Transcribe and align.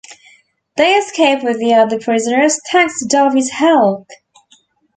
They 0.77 0.93
escape 0.95 1.43
with 1.43 1.59
the 1.59 1.75
other 1.75 1.99
prisoners 1.99 2.59
thanks 2.71 2.99
to 3.03 3.07
Dobby's 3.07 3.51
help. 3.51 4.07